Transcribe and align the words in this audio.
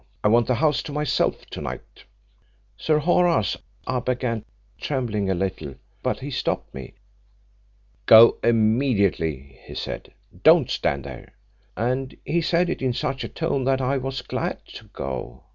I 0.23 0.29
want 0.29 0.47
the 0.47 0.55
house 0.55 0.81
to 0.81 0.91
myself 0.91 1.45
to 1.51 1.61
night.' 1.61 2.05
'Sir 2.75 2.97
Horace,' 2.97 3.55
I 3.85 3.99
began, 3.99 4.43
trembling 4.79 5.29
a 5.29 5.35
little, 5.35 5.75
but 6.01 6.21
he 6.21 6.31
stopped 6.31 6.73
me. 6.73 6.95
'Go 8.07 8.37
immediately,' 8.43 9.59
he 9.63 9.75
said; 9.75 10.11
'don't 10.41 10.71
stand 10.71 11.03
there,' 11.03 11.33
And 11.77 12.17
he 12.25 12.41
said 12.41 12.67
it 12.67 12.81
in 12.81 12.93
such 12.93 13.23
a 13.23 13.29
tone 13.29 13.63
that 13.65 13.79
I 13.79 13.97
was 13.99 14.23
glad 14.23 14.65
to 14.73 14.85
go. 14.85 15.43